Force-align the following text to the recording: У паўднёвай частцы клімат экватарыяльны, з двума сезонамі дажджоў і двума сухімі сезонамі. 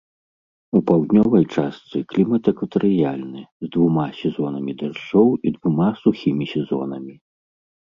У 0.77 0.79
паўднёвай 0.91 1.43
частцы 1.57 1.97
клімат 2.13 2.43
экватарыяльны, 2.53 3.41
з 3.67 3.71
двума 3.77 4.07
сезонамі 4.23 4.71
дажджоў 4.81 5.29
і 5.45 5.55
двума 5.59 5.89
сухімі 6.03 6.45
сезонамі. 6.57 7.13